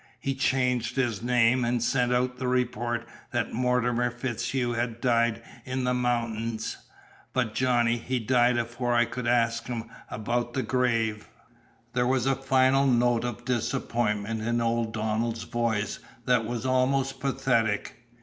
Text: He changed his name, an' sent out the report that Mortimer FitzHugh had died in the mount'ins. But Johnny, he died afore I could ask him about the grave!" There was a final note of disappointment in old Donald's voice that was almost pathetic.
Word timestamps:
He 0.19 0.33
changed 0.33 0.95
his 0.95 1.21
name, 1.21 1.63
an' 1.63 1.79
sent 1.79 2.11
out 2.11 2.37
the 2.39 2.47
report 2.47 3.07
that 3.29 3.53
Mortimer 3.53 4.09
FitzHugh 4.09 4.73
had 4.73 4.99
died 4.99 5.43
in 5.63 5.83
the 5.83 5.93
mount'ins. 5.93 6.77
But 7.33 7.53
Johnny, 7.53 7.97
he 7.97 8.17
died 8.17 8.57
afore 8.57 8.95
I 8.95 9.05
could 9.05 9.27
ask 9.27 9.67
him 9.67 9.83
about 10.09 10.53
the 10.55 10.63
grave!" 10.63 11.27
There 11.93 12.07
was 12.07 12.25
a 12.25 12.33
final 12.35 12.87
note 12.87 13.23
of 13.23 13.45
disappointment 13.45 14.41
in 14.41 14.59
old 14.59 14.91
Donald's 14.91 15.43
voice 15.43 15.99
that 16.25 16.45
was 16.45 16.65
almost 16.65 17.19
pathetic. 17.19 17.97